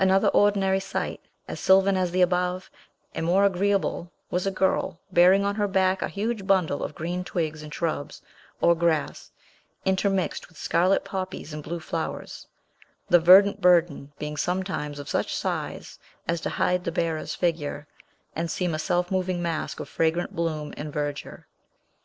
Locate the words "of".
6.82-6.96, 14.98-15.08, 19.78-19.88